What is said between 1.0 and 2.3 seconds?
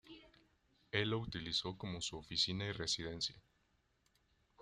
lo utilizó como su